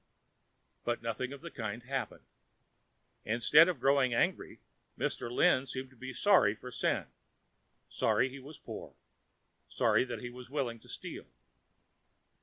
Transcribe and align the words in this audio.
But 0.83 1.03
nothing 1.03 1.31
of 1.31 1.41
the 1.41 1.51
kind 1.51 1.83
happened. 1.83 2.25
Instead 3.23 3.67
of 3.69 3.79
growing 3.79 4.15
angry, 4.15 4.59
Mr. 4.97 5.29
Lin 5.29 5.67
seemed 5.67 5.91
to 5.91 5.95
be 5.95 6.11
sorry 6.11 6.55
for 6.55 6.71
Sen, 6.71 7.05
sorry 7.87 8.27
that 8.27 8.33
he 8.33 8.39
was 8.39 8.57
poor, 8.57 8.95
sorry 9.69 10.03
that 10.05 10.21
he 10.21 10.31
was 10.31 10.49
willing 10.49 10.79
to 10.79 10.89
steal. 10.89 11.27